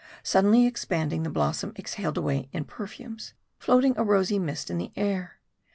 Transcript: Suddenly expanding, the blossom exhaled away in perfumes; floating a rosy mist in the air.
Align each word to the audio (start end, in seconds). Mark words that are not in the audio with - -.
Suddenly 0.23 0.65
expanding, 0.65 1.21
the 1.21 1.29
blossom 1.29 1.73
exhaled 1.77 2.17
away 2.17 2.49
in 2.53 2.63
perfumes; 2.65 3.35
floating 3.59 3.93
a 3.99 4.03
rosy 4.03 4.39
mist 4.39 4.71
in 4.71 4.79
the 4.79 4.91
air. 4.95 5.37